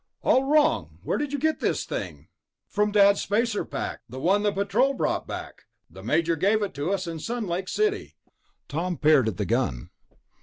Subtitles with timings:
[0.23, 0.97] "All wrong.
[1.03, 2.29] Where did you get this thing?"
[2.67, 5.65] "From Dad's spacer pack, the one the Patrol brought back.
[5.91, 8.15] The Major gave it to us in Sun Lake City."
[8.67, 9.91] Tom peered at the gun.